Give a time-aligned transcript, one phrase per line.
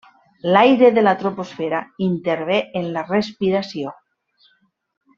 [0.53, 3.97] L'aire de la troposfera intervé en la respiració.